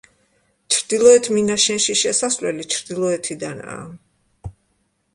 ჩრდილოეთ 0.75 1.29
მინაშენში 1.37 1.97
შესასვლელი 2.01 2.69
ჩრდილოეთიდანაა. 2.77 3.81